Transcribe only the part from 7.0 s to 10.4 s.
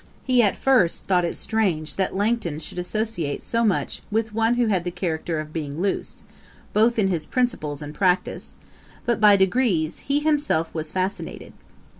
his principles and practice; but, by degrees, he